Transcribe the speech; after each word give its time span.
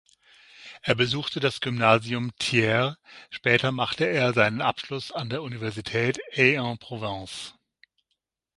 Er 0.81 0.95
besuchte 0.95 1.39
das 1.39 1.61
Gymnasium 1.61 2.31
Thiers, 2.39 2.97
später 3.29 3.71
machte 3.71 4.05
er 4.05 4.33
seinen 4.33 4.59
Abschluss 4.59 5.11
an 5.11 5.29
der 5.29 5.43
Universität 5.43 6.19
Aix-en-Provence. 6.35 7.53